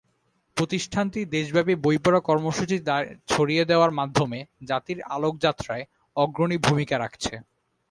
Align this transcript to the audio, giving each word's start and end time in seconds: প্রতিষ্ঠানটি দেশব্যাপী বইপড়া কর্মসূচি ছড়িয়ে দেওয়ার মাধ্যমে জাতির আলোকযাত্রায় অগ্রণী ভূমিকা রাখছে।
প্রতিষ্ঠানটি 0.57 1.19
দেশব্যাপী 1.35 1.73
বইপড়া 1.83 2.21
কর্মসূচি 2.21 2.77
ছড়িয়ে 3.31 3.63
দেওয়ার 3.65 3.91
মাধ্যমে 3.99 4.39
জাতির 4.69 4.99
আলোকযাত্রায় 5.15 5.85
অগ্রণী 6.15 6.57
ভূমিকা 6.65 6.95
রাখছে। 6.99 7.33